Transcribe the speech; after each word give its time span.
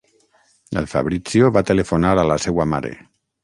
El 0.81 0.87
Fabrizio 0.93 1.51
va 1.59 1.65
telefonar 1.73 2.17
a 2.21 2.27
la 2.33 2.41
seua 2.49 2.69
mare. 2.77 2.97